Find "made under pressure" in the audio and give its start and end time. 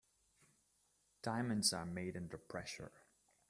1.85-2.91